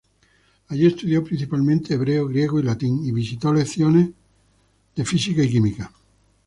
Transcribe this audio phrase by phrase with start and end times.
[0.69, 4.09] Allí estudió principalmente hebreo, griego y latín, y visitó lecciones
[4.95, 5.91] de física y química.